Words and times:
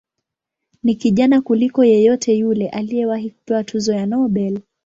Ni 0.83 0.95
kijana 0.95 1.41
kuliko 1.41 1.83
yeyote 1.85 2.33
yule 2.35 2.69
aliyewahi 2.69 3.29
kupewa 3.29 3.63
tuzo 3.63 3.93
ya 3.93 4.05
Nobel. 4.05 4.59